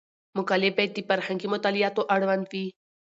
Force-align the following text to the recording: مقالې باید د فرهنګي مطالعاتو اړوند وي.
مقالې 0.37 0.69
باید 0.77 0.91
د 0.93 0.99
فرهنګي 1.09 1.47
مطالعاتو 1.53 2.01
اړوند 2.15 2.45
وي. 2.51 2.65